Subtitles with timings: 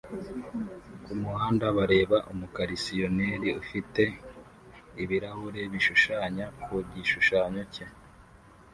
[1.03, 4.01] kumuhanda bareba umukarisiyoneri ufite
[5.03, 7.85] ibirahure bishushanya ku gishushanyo cye